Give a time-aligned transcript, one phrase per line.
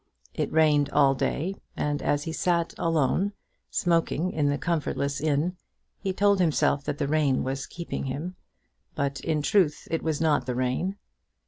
[0.33, 3.33] It rained all day, and as he sat alone,
[3.69, 5.57] smoking in the comfortless inn,
[5.99, 8.35] he told himself that the rain was keeping him;
[8.95, 10.95] but in truth it was not the rain.